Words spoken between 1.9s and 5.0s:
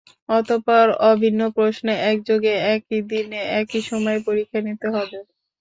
একযোগে একই দিনে একই সময়ে পরীক্ষা নিতে